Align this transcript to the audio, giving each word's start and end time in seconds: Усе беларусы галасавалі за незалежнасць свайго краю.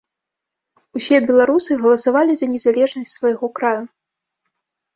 Усе 0.99 1.19
беларусы 1.27 1.77
галасавалі 1.85 2.33
за 2.41 2.49
незалежнасць 2.55 3.15
свайго 3.21 3.53
краю. 3.61 3.83